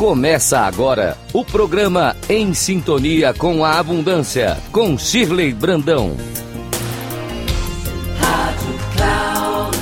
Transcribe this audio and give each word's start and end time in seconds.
Começa 0.00 0.60
agora 0.60 1.14
o 1.30 1.44
programa 1.44 2.16
Em 2.26 2.54
Sintonia 2.54 3.34
com 3.34 3.62
a 3.62 3.78
Abundância, 3.78 4.56
com 4.72 4.96
Shirley 4.96 5.52
Brandão. 5.52 6.16
Rádio 8.18 8.78
Cloud 8.96 9.76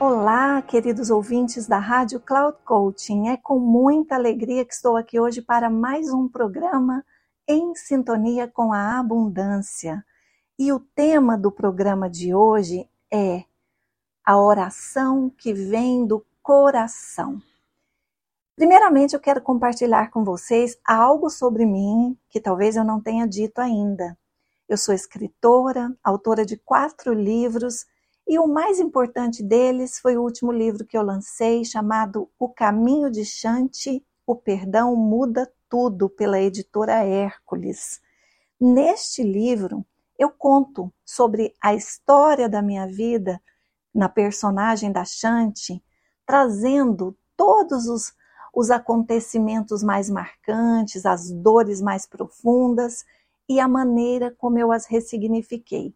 Olá, 0.00 0.62
queridos 0.62 1.10
ouvintes 1.10 1.66
da 1.66 1.78
Rádio 1.78 2.18
Cloud 2.18 2.56
Coaching. 2.64 3.28
É 3.28 3.36
com 3.36 3.58
muita 3.58 4.14
alegria 4.14 4.64
que 4.64 4.72
estou 4.72 4.96
aqui 4.96 5.20
hoje 5.20 5.42
para 5.42 5.68
mais 5.68 6.10
um 6.10 6.26
programa 6.26 7.04
Em 7.46 7.74
Sintonia 7.74 8.48
com 8.48 8.72
a 8.72 8.98
Abundância. 8.98 10.02
E 10.58 10.72
o 10.72 10.80
tema 10.80 11.36
do 11.36 11.52
programa 11.52 12.08
de 12.08 12.34
hoje 12.34 12.88
é 13.12 13.44
a 14.24 14.38
oração 14.38 15.28
que 15.28 15.52
vem 15.52 16.06
do 16.06 16.24
coração. 16.42 17.42
Primeiramente, 18.56 19.14
eu 19.14 19.20
quero 19.20 19.42
compartilhar 19.42 20.10
com 20.10 20.24
vocês 20.24 20.78
algo 20.84 21.28
sobre 21.28 21.66
mim 21.66 22.16
que 22.30 22.40
talvez 22.40 22.76
eu 22.76 22.84
não 22.84 23.00
tenha 23.00 23.26
dito 23.26 23.58
ainda. 23.58 24.16
Eu 24.68 24.78
sou 24.78 24.94
escritora, 24.94 25.94
autora 26.02 26.46
de 26.46 26.56
quatro 26.56 27.12
livros 27.12 27.84
e 28.26 28.38
o 28.38 28.46
mais 28.46 28.80
importante 28.80 29.42
deles 29.42 29.98
foi 29.98 30.16
o 30.16 30.22
último 30.22 30.50
livro 30.50 30.86
que 30.86 30.96
eu 30.96 31.02
lancei, 31.02 31.64
chamado 31.64 32.30
O 32.38 32.48
Caminho 32.48 33.10
de 33.10 33.24
Chante, 33.24 34.02
O 34.26 34.34
Perdão 34.34 34.96
Muda 34.96 35.52
Tudo, 35.68 36.08
pela 36.08 36.40
editora 36.40 37.04
Hércules. 37.04 38.00
Neste 38.58 39.22
livro, 39.22 39.84
eu 40.18 40.30
conto 40.30 40.90
sobre 41.04 41.52
a 41.60 41.74
história 41.74 42.48
da 42.48 42.62
minha 42.62 42.86
vida 42.86 43.42
na 43.94 44.08
personagem 44.08 44.90
da 44.90 45.04
Chante, 45.04 45.82
trazendo 46.26 47.16
todos 47.36 47.86
os, 47.86 48.12
os 48.52 48.70
acontecimentos 48.70 49.82
mais 49.82 50.10
marcantes, 50.10 51.06
as 51.06 51.30
dores 51.30 51.80
mais 51.80 52.06
profundas 52.06 53.04
e 53.48 53.60
a 53.60 53.68
maneira 53.68 54.34
como 54.36 54.58
eu 54.58 54.72
as 54.72 54.86
ressignifiquei. 54.86 55.94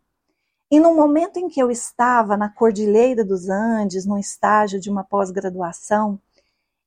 E 0.70 0.78
no 0.78 0.94
momento 0.94 1.38
em 1.38 1.48
que 1.48 1.60
eu 1.60 1.70
estava 1.70 2.36
na 2.36 2.50
Cordilheira 2.50 3.24
dos 3.24 3.48
Andes, 3.48 4.04
no 4.04 4.18
estágio 4.18 4.78
de 4.78 4.90
uma 4.90 5.02
pós-graduação, 5.02 6.20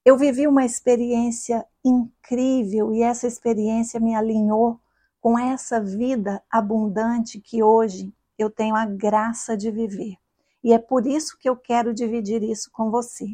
eu 0.06 0.18
vivi 0.18 0.48
uma 0.48 0.64
experiência 0.64 1.66
incrível 1.84 2.94
e 2.94 3.02
essa 3.02 3.28
experiência 3.28 4.00
me 4.00 4.16
alinhou 4.16 4.80
com 5.20 5.38
essa 5.38 5.80
vida 5.80 6.44
abundante 6.50 7.40
que 7.40 7.62
hoje 7.62 8.14
eu 8.38 8.50
tenho 8.50 8.76
a 8.76 8.86
graça 8.86 9.58
de 9.58 9.70
viver. 9.70 10.21
E 10.64 10.74
é 10.74 10.78
por 10.78 11.08
isso 11.08 11.38
que 11.40 11.50
eu 11.50 11.56
quero 11.56 11.94
dividir 11.94 12.44
isso 12.44 12.70
com 12.72 12.92
você. 12.92 13.26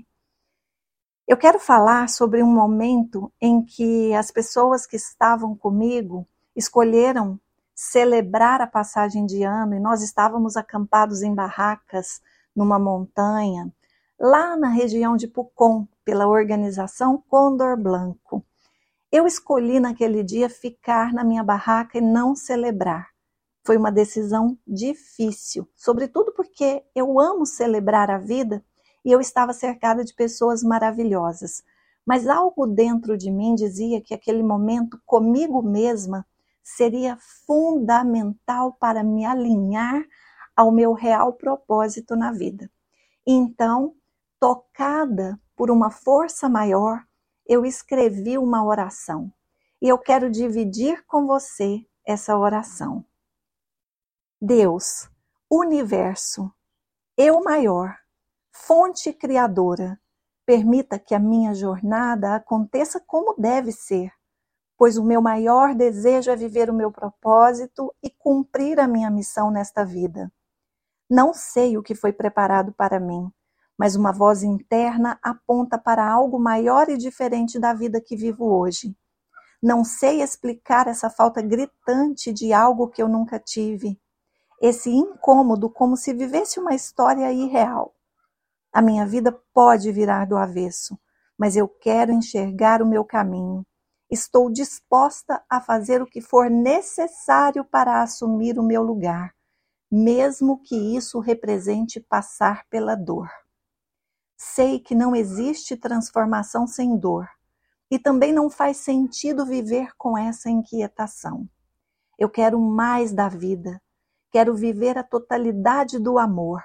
Eu 1.28 1.36
quero 1.36 1.59
falar 1.59 2.08
sobre 2.08 2.42
um 2.42 2.47
momento 2.47 3.31
em 3.42 3.61
que 3.64 4.14
as 4.14 4.31
pessoas 4.31 4.88
que 4.88 4.95
estavam 4.95 5.55
comigo 5.55 6.25
escolheram 6.55 7.39
celebrar 7.75 8.61
a 8.61 8.66
passagem 8.66 9.25
de 9.25 9.44
ano 9.44 9.75
e 9.75 9.80
nós 9.80 10.02
estávamos 10.02 10.55
acampados 10.55 11.22
em 11.22 11.36
barracas 11.36 12.22
numa 12.55 12.80
montanha, 12.80 13.72
lá 14.20 14.58
na 14.58 14.70
região 14.70 15.16
de 15.16 15.28
Pucon, 15.28 15.88
pela 16.03 16.28
organização 16.28 17.22
Condor 17.28 17.78
Blanco. 17.78 18.44
Eu 19.11 19.28
escolhi 19.28 19.80
naquele 19.80 20.23
dia 20.23 20.50
ficar 20.50 21.14
na 21.14 21.23
minha 21.23 21.44
barraca 21.44 21.98
e 21.98 22.02
não 22.02 22.36
celebrar. 22.36 23.09
Foi 23.68 23.76
uma 23.76 23.92
decisão 23.92 24.58
difícil, 24.66 25.68
sobretudo 25.76 26.32
porque 26.32 26.86
eu 26.96 27.20
amo 27.20 27.46
celebrar 27.46 28.10
a 28.10 28.17
vida 28.17 28.64
e 29.04 29.11
eu 29.11 29.20
estava 29.20 29.52
cercada 29.52 30.05
de 30.05 30.14
pessoas 30.14 30.64
maravilhosas. 30.64 31.66
Mas 32.05 32.30
algo 32.30 32.66
dentro 32.66 33.17
de 33.17 33.30
mim 33.30 33.55
dizia 33.55 34.00
que 34.00 34.14
aquele 34.14 34.42
momento 34.42 34.98
comigo 35.05 35.61
mesma 35.61 36.26
seria 36.64 37.17
fundamental 37.45 38.72
para 38.72 39.04
me 39.04 39.26
alinhar 39.26 40.02
ao 40.55 40.72
meu 40.72 40.94
real 40.94 41.34
propósito 41.34 42.16
na 42.16 42.32
vida. 42.32 42.72
Então, 43.28 43.94
tocada 44.39 45.38
por 45.58 45.70
uma 45.70 45.92
força 45.92 46.48
maior, 46.48 47.04
eu 47.45 47.66
escrevi 47.66 48.38
uma 48.38 48.64
oração 48.64 49.30
e 49.82 49.89
eu 49.89 49.98
quero 49.98 50.32
dividir 50.32 51.04
com 51.05 51.28
você 51.28 51.86
essa 52.05 52.38
oração. 52.38 53.04
Deus, 54.39 55.09
universo, 55.49 56.53
eu 57.17 57.43
maior, 57.43 57.98
fonte 58.52 59.11
criadora, 59.11 59.99
permita 60.45 60.99
que 60.99 61.15
a 61.15 61.20
minha 61.20 61.55
jornada 61.55 62.36
aconteça 62.36 62.99
como 62.99 63.33
deve 63.36 63.71
ser, 63.71 64.11
pois 64.77 64.95
o 64.95 65.03
meu 65.03 65.23
maior 65.23 65.73
desejo 65.73 66.30
é 66.30 66.36
viver 66.36 66.70
o 66.70 66.73
meu 66.73 66.92
propósito 66.92 67.92
e 68.03 68.11
cumprir 68.11 68.80
a 68.80 68.87
minha 68.87 69.09
missão 69.09 69.49
nesta 69.49 69.83
vida. 69.83 70.31
Não 71.09 71.33
sei 71.33 71.75
o 71.75 71.81
que 71.81 71.95
foi 71.95 72.14
preparado 72.14 72.71
para 72.71 72.99
mim, 72.99 73.31
mas 73.75 73.95
uma 73.95 74.14
voz 74.14 74.43
interna 74.43 75.17
aponta 75.23 75.80
para 75.80 76.08
algo 76.08 76.37
maior 76.37 76.89
e 76.89 76.98
diferente 76.98 77.59
da 77.59 77.73
vida 77.73 77.99
que 77.99 78.15
vivo 78.15 78.45
hoje. 78.45 78.95
Não 79.59 79.83
sei 79.83 80.21
explicar 80.21 80.86
essa 80.86 81.09
falta 81.09 81.42
gritante 81.42 82.31
de 82.31 82.54
algo 82.54 82.87
que 82.87 83.02
eu 83.02 83.09
nunca 83.09 83.39
tive 83.39 83.99
esse 84.62 84.90
incômodo 84.90 85.70
como 85.70 85.95
se 85.95 86.14
vivesse 86.14 86.60
uma 86.60 86.73
história 86.73 87.32
irreal. 87.32 87.94
A 88.73 88.82
minha 88.82 89.06
vida 89.06 89.32
pode 89.54 89.92
virar 89.92 90.26
do 90.26 90.36
avesso, 90.36 90.98
mas 91.38 91.56
eu 91.56 91.68
quero 91.68 92.12
enxergar 92.12 92.82
o 92.82 92.88
meu 92.88 93.06
caminho. 93.06 93.66
Estou 94.10 94.52
disposta 94.52 95.44
a 95.50 95.62
fazer 95.62 96.02
o 96.02 96.08
que 96.08 96.22
for 96.22 96.50
necessário 96.50 97.64
para 97.64 98.02
assumir 98.02 98.58
o 98.58 98.64
meu 98.64 98.82
lugar, 98.82 99.34
mesmo 99.92 100.62
que 100.64 100.96
isso 100.96 101.20
represente 101.20 102.00
passar 102.00 102.66
pela 102.70 102.96
dor. 102.96 103.30
Sei 104.38 104.80
que 104.80 104.96
não 104.96 105.16
existe 105.16 105.76
transformação 105.76 106.67
sem 106.67 106.96
dor, 106.98 107.28
e 107.90 107.98
também 108.00 108.34
não 108.34 108.50
faz 108.50 108.78
sentido 108.78 109.46
viver 109.46 109.92
com 109.98 110.17
essa 110.17 110.50
inquietação. 110.50 111.48
Eu 112.17 112.30
quero 112.30 112.60
mais 112.60 113.14
da 113.14 113.30
vida 113.30 113.82
Quero 114.32 114.54
viver 114.54 114.98
a 114.98 115.04
totalidade 115.04 115.98
do 115.99 116.20
amor. 116.20 116.61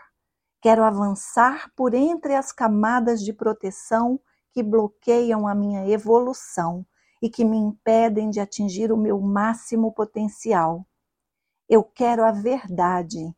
Quero 0.60 0.82
avançar 0.82 1.70
por 1.76 1.94
entre 1.94 2.34
as 2.34 2.52
camadas 2.52 3.22
de 3.22 3.32
proteção 3.32 4.20
que 4.52 4.62
bloqueiam 4.62 5.46
a 5.46 5.54
minha 5.54 5.88
evolução 5.88 6.84
e 7.20 7.30
que 7.30 7.44
me 7.44 7.56
impedem 7.56 8.30
de 8.30 8.40
atingir 8.40 8.92
o 8.92 8.96
meu 8.96 9.20
máximo 9.20 9.92
potencial. 9.92 10.86
Eu 11.68 11.84
quero 11.84 12.24
a 12.24 12.32
verdade. 12.32 13.34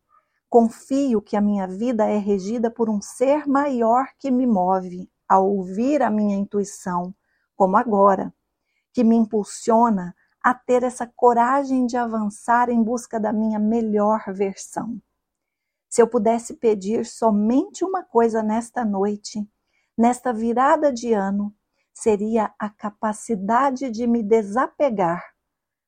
Confio 0.49 1.21
que 1.21 1.37
a 1.37 1.41
minha 1.41 1.67
vida 1.67 2.07
é 2.07 2.17
regida 2.17 2.71
por 2.71 2.89
um 2.89 3.01
ser 3.01 3.47
maior 3.47 4.07
que 4.19 4.31
me 4.31 4.47
move 4.47 5.11
a 5.29 5.39
ouvir 5.39 6.03
a 6.03 6.11
minha 6.11 6.37
intuição, 6.37 7.15
como 7.55 7.77
agora, 7.77 8.33
que 8.93 9.05
me 9.05 9.17
impulsiona 9.17 10.15
a 10.45 10.53
ter 10.55 10.85
essa 10.85 11.11
coragem 11.17 11.87
de 11.87 11.97
avançar 11.97 12.69
em 12.69 12.83
busca 12.83 13.19
da 13.19 13.33
minha 13.33 13.59
melhor 13.59 14.23
versão. 14.33 15.01
Se 15.89 16.03
eu 16.03 16.07
pudesse 16.07 16.55
pedir 16.55 17.07
somente 17.07 17.85
uma 17.85 18.05
coisa 18.05 18.43
nesta 18.43 18.85
noite, 18.85 19.49
nesta 19.97 20.33
virada 20.33 20.93
de 20.93 21.15
ano, 21.15 21.53
seria 21.95 22.53
a 22.59 22.69
capacidade 22.69 23.91
de 23.91 24.07
me 24.07 24.23
desapegar 24.23 25.35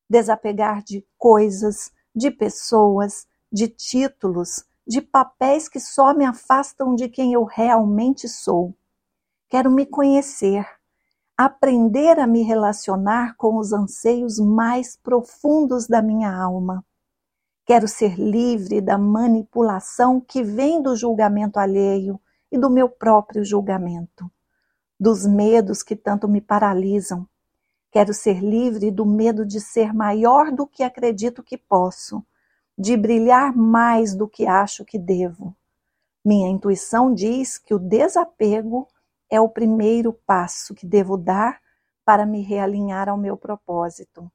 desapegar 0.09 0.83
de 0.83 1.05
coisas, 1.19 1.93
de 2.15 2.31
pessoas, 2.31 3.27
de 3.53 3.69
títulos, 3.69 4.65
de 4.87 5.01
papéis 5.01 5.69
que 5.69 5.81
só 5.81 6.15
me 6.15 6.25
afastam 6.25 6.95
de 6.95 7.09
quem 7.09 7.33
eu 7.33 7.45
realmente 7.45 8.29
sou. 8.29 8.75
Quero 9.49 9.71
me 9.71 9.85
conhecer, 9.85 10.67
aprender 11.37 12.19
a 12.19 12.27
me 12.27 12.43
relacionar 12.43 13.37
com 13.37 13.59
os 13.59 13.73
anseios 13.73 14.39
mais 14.39 14.97
profundos 14.97 15.87
da 15.87 16.01
minha 16.01 16.35
alma. 16.35 16.83
Quero 17.67 17.87
ser 17.87 18.19
livre 18.19 18.81
da 18.81 18.97
manipulação 18.97 20.19
que 20.19 20.43
vem 20.43 20.81
do 20.81 20.97
julgamento 20.97 21.59
alheio 21.59 22.19
e 22.51 22.57
do 22.57 22.71
meu 22.71 22.89
próprio 22.89 23.45
julgamento, 23.45 24.31
dos 24.99 25.27
medos 25.27 25.83
que 25.83 25.95
tanto 25.95 26.27
me 26.27 26.41
paralisam. 26.41 27.29
Quero 27.91 28.15
ser 28.15 28.43
livre 28.43 28.91
do 28.91 29.05
medo 29.05 29.45
de 29.45 29.61
ser 29.61 29.93
maior 29.93 30.51
do 30.51 30.67
que 30.67 30.83
acredito 30.83 31.43
que 31.43 31.59
posso, 31.59 32.25
de 32.79 32.97
brilhar 32.97 33.55
mais 33.55 34.15
do 34.15 34.27
que 34.27 34.47
acho 34.47 34.85
que 34.85 34.99
devo. 34.99 35.55
Minha 36.25 36.49
intuição 36.49 37.13
diz 37.13 37.59
que 37.59 37.75
o 37.75 37.79
desapego 37.79 38.89
é 39.31 39.41
o 39.41 39.49
primeiro 39.49 40.13
passo 40.13 40.75
que 40.75 40.87
devo 40.87 41.17
dar 41.17 41.61
para 42.05 42.25
me 42.25 42.43
realinhar 42.43 43.09
ao 43.09 43.17
meu 43.17 43.37
propósito. 43.37 44.31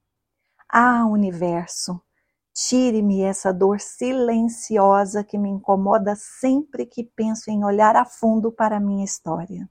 Ah, 0.69 1.05
universo, 1.05 2.01
Tire-me 2.53 3.21
essa 3.21 3.53
dor 3.53 3.79
silenciosa 3.79 5.23
que 5.23 5.37
me 5.37 5.49
incomoda 5.49 6.15
sempre 6.15 6.85
que 6.85 7.03
penso 7.03 7.49
em 7.49 7.63
olhar 7.63 7.95
a 7.95 8.03
fundo 8.03 8.51
para 8.51 8.75
a 8.77 8.79
minha 8.79 9.05
história. 9.05 9.69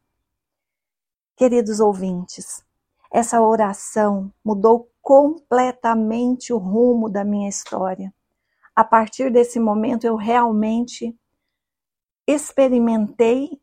Queridos 1.36 1.78
ouvintes, 1.78 2.64
essa 3.12 3.42
oração 3.42 4.32
mudou 4.44 4.90
completamente 5.02 6.52
o 6.52 6.58
rumo 6.58 7.10
da 7.10 7.22
minha 7.22 7.48
história. 7.48 8.12
A 8.74 8.84
partir 8.84 9.30
desse 9.30 9.60
momento, 9.60 10.04
eu 10.04 10.16
realmente 10.16 11.14
experimentei 12.26 13.60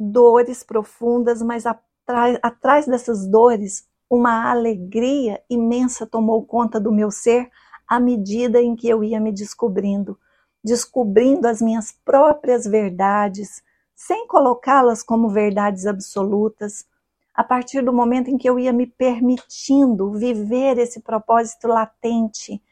dores 0.00 0.62
profundas, 0.62 1.42
mas 1.42 1.64
atrás 1.66 2.86
dessas 2.86 3.26
dores, 3.26 3.86
uma 4.08 4.50
alegria 4.50 5.42
imensa 5.48 6.06
tomou 6.06 6.42
conta 6.44 6.80
do 6.80 6.90
meu 6.90 7.10
ser 7.10 7.50
à 7.86 8.00
medida 8.00 8.62
em 8.62 8.74
que 8.74 8.88
eu 8.88 9.04
ia 9.04 9.20
me 9.20 9.30
descobrindo, 9.30 10.18
descobrindo 10.64 11.46
as 11.46 11.60
minhas 11.60 11.92
próprias 12.04 12.64
verdades, 12.64 13.62
sem 13.94 14.26
colocá-las 14.26 15.02
como 15.02 15.28
verdades 15.28 15.86
absolutas, 15.86 16.86
a 17.34 17.44
partir 17.44 17.82
do 17.82 17.92
momento 17.92 18.28
em 18.30 18.38
que 18.38 18.48
eu 18.48 18.58
ia 18.58 18.72
me 18.72 18.86
permitindo 18.86 20.12
viver 20.12 20.78
esse 20.78 21.00
propósito 21.00 21.68
latente 21.68 22.62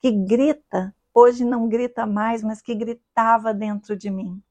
que 0.00 0.10
grita, 0.10 0.94
hoje 1.14 1.44
não 1.44 1.68
grita 1.68 2.04
mais, 2.06 2.42
mas 2.42 2.60
que 2.60 2.74
gritava 2.74 3.54
dentro 3.54 3.96
de 3.96 4.10
mim. 4.10 4.42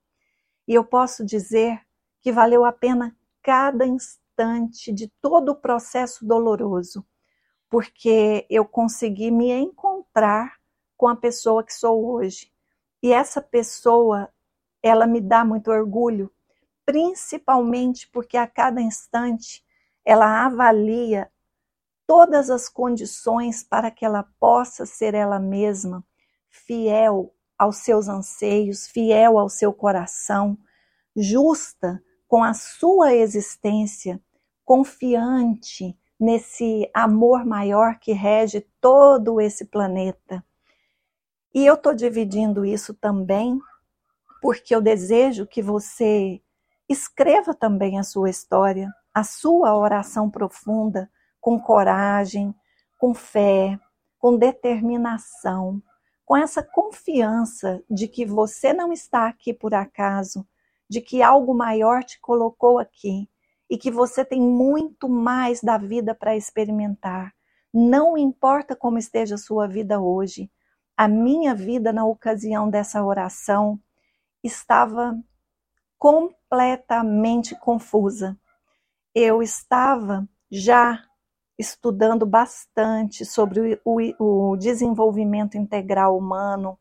E 0.68 0.74
eu 0.74 0.83
posso 0.83 1.25
dizer 1.25 1.81
que 2.21 2.31
valeu 2.31 2.63
a 2.63 2.71
pena 2.71 3.15
cada 3.41 3.85
instante 3.85 4.91
de 4.91 5.07
todo 5.21 5.50
o 5.50 5.56
processo 5.56 6.25
doloroso, 6.25 7.06
porque 7.69 8.45
eu 8.50 8.65
consegui 8.65 9.31
me 9.31 9.51
encontrar 9.51 10.57
com 10.95 11.07
a 11.07 11.15
pessoa 11.15 11.63
que 11.63 11.73
sou 11.73 12.06
hoje. 12.12 12.51
E 13.01 13.12
essa 13.12 13.41
pessoa, 13.41 14.29
ela 14.83 15.07
me 15.07 15.19
dá 15.19 15.44
muito 15.44 15.71
orgulho, 15.71 16.31
principalmente 16.85 18.07
porque 18.09 18.38
a 18.38 18.45
cada 18.45 18.81
instante 18.81 19.63
ela 20.06 20.45
avalia 20.45 21.31
todas 22.06 22.50
as 22.50 22.68
condições 22.68 23.63
para 23.63 23.89
que 23.89 24.06
ela 24.06 24.23
possa 24.39 24.85
ser 24.85 25.13
ela 25.13 25.39
mesma, 25.39 26.03
fiel 26.50 27.33
aos 27.57 27.77
seus 27.77 28.07
anseios, 28.07 28.88
fiel 28.88 29.38
ao 29.38 29.47
seu 29.47 29.71
coração, 29.71 30.57
justa 31.15 32.03
com 32.31 32.45
a 32.45 32.54
sua 32.54 33.13
existência, 33.13 34.18
confiante 34.63 36.00
nesse 36.18 36.89
amor 36.94 37.45
maior 37.45 38.00
que 38.00 38.13
rege 38.13 38.66
todo 38.80 39.42
esse 39.42 39.66
planeta. 39.66 40.42
E 41.54 41.66
eu 41.66 41.74
estou 41.74 41.94
dividindo 41.94 42.63
isso 42.63 42.94
também 42.94 43.60
porque 44.42 44.74
eu 44.74 44.81
desejo 44.81 45.45
que 45.45 45.62
você 45.62 46.42
escreva 46.88 47.54
também 47.54 48.00
a 48.00 48.04
sua 48.04 48.30
história, 48.30 48.89
a 49.13 49.25
sua 49.25 49.78
oração 49.78 50.30
profunda, 50.30 51.12
com 51.42 51.60
coragem, 51.60 52.56
com 52.98 53.13
fé, 53.13 53.78
com 54.18 54.38
determinação, 54.38 55.83
com 56.25 56.38
essa 56.38 56.63
confiança 56.63 57.83
de 57.89 58.07
que 58.07 58.25
você 58.25 58.72
não 58.72 58.94
está 58.94 59.28
aqui 59.28 59.54
por 59.54 59.74
acaso, 59.74 60.48
de 60.92 61.00
que 61.00 61.22
algo 61.22 61.54
maior 61.54 62.04
te 62.04 62.20
colocou 62.20 62.78
aqui 62.78 63.30
e 63.70 63.78
que 63.78 63.90
você 63.90 64.26
tem 64.26 64.42
muito 64.42 65.08
mais 65.08 65.62
da 65.62 65.78
vida 65.78 66.14
para 66.14 66.36
experimentar. 66.36 67.34
Não 67.74 68.18
importa 68.18 68.76
como 68.76 68.98
esteja 68.98 69.36
a 69.36 69.38
sua 69.38 69.70
vida 69.70 70.02
hoje, 70.02 70.52
a 70.98 71.08
minha 71.08 71.56
vida 71.56 71.94
na 71.94 72.04
ocasião 72.04 72.70
dessa 72.70 73.02
oração 73.02 73.80
estava 74.44 75.18
completamente 75.98 77.58
confusa. 77.58 78.38
Eu 79.16 79.42
estava 79.42 80.28
já 80.52 81.02
estudando 81.58 82.26
bastante 82.26 83.24
sobre 83.24 83.80
o, 83.86 84.02
o, 84.20 84.58
desenvolvimento 84.58 85.58
integral 85.58 86.18
humano, 86.18 86.78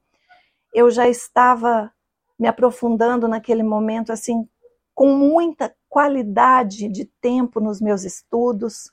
eu 0.75 0.91
já 0.91 1.07
estava 1.07 1.93
me 2.41 2.49
aprofundando 2.49 3.29
naquele 3.29 3.63
momento 3.63 4.11
assim 4.11 4.49
com 4.95 5.15
muita 5.15 5.75
qualidade 5.91 6.89
de 6.89 7.05
tempo 7.05 7.61
nos 7.61 7.83
meus 7.83 8.03
estudos, 8.03 8.91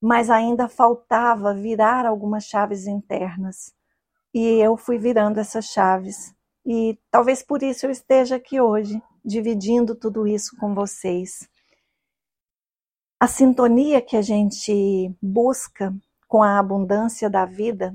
mas 0.00 0.28
ainda 0.28 0.68
faltava 0.68 1.54
virar 1.54 2.04
algumas 2.04 2.44
chaves 2.44 2.86
internas. 2.86 3.74
E 4.32 4.40
eu 4.62 4.76
fui 4.76 4.98
virando 4.98 5.40
essas 5.40 5.66
chaves. 5.66 6.34
E 6.64 6.98
talvez 7.10 7.42
por 7.42 7.62
isso 7.62 7.86
eu 7.86 7.90
esteja 7.90 8.36
aqui 8.36 8.60
hoje, 8.60 9.02
dividindo 9.24 9.94
tudo 9.94 10.26
isso 10.26 10.56
com 10.58 10.74
vocês. 10.74 11.48
A 13.18 13.26
sintonia 13.26 14.02
que 14.02 14.16
a 14.16 14.22
gente 14.22 15.14
busca 15.20 15.94
com 16.28 16.42
a 16.42 16.58
abundância 16.58 17.28
da 17.28 17.44
vida 17.44 17.94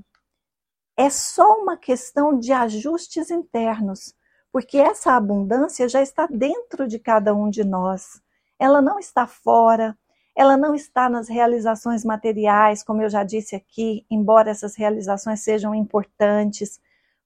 é 0.97 1.09
só 1.09 1.62
uma 1.62 1.77
questão 1.77 2.38
de 2.38 2.51
ajustes 2.51 3.29
internos 3.29 4.13
porque 4.56 4.78
essa 4.78 5.12
abundância 5.18 5.90
já 5.90 6.02
está 6.02 6.28
dentro 6.28 6.88
de 6.88 6.98
cada 6.98 7.36
um 7.36 7.50
de 7.50 7.62
nós. 7.62 8.22
Ela 8.57 8.81
não 8.81 8.98
está 8.98 9.28
fora, 9.28 9.98
ela 10.34 10.56
não 10.56 10.74
está 10.74 11.10
nas 11.10 11.28
realizações 11.28 12.06
materiais, 12.06 12.81
como 12.81 13.02
eu 13.02 13.10
já 13.10 13.25
disse 13.25 13.54
aqui, 13.54 14.06
embora 14.10 14.50
essas 14.50 14.74
realizações 14.78 15.42
sejam 15.42 15.75
importantes, 15.75 16.80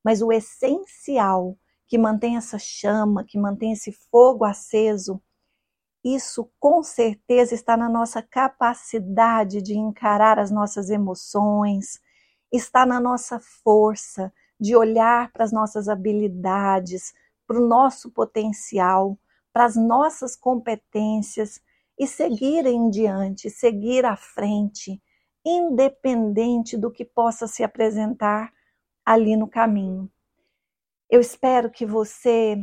mas 0.03 0.23
o 0.23 0.31
essencial 0.31 1.55
que 1.87 1.99
mantém 1.99 2.35
essa 2.35 2.57
chama, 2.57 3.23
que 3.23 3.37
mantém 3.37 3.73
esse 3.73 3.91
fogo 3.91 4.43
aceso, 4.43 5.21
isso 6.03 6.51
com 6.59 6.81
certeza 6.81 7.53
está 7.53 7.77
na 7.77 7.87
nossa 7.87 8.23
capacidade 8.23 9.61
de 9.61 9.77
encarar 9.77 10.39
as 10.39 10.49
nossas 10.49 10.89
emoções, 10.89 12.01
está 12.51 12.87
na 12.87 12.99
nossa 12.99 13.39
força, 13.63 14.33
de 14.59 14.75
olhar 14.75 15.31
para 15.31 15.45
as 15.45 15.51
nossas 15.51 15.87
habilidades, 15.87 17.13
para 17.47 17.59
o 17.59 17.67
nosso 17.67 18.11
potencial, 18.11 19.17
para 19.53 19.65
as 19.65 19.75
nossas 19.75 20.35
competências 20.35 21.61
e 21.97 22.05
seguir 22.05 22.65
em 22.65 22.89
diante, 22.89 23.49
seguir 23.49 24.05
à 24.05 24.15
frente, 24.15 25.01
independente 25.45 26.77
do 26.77 26.91
que 26.91 27.05
possa 27.05 27.47
se 27.47 27.63
apresentar 27.63 28.51
ali 29.05 29.35
no 29.35 29.47
caminho. 29.47 30.11
Eu 31.09 31.19
espero 31.19 31.71
que 31.71 31.85
você 31.85 32.57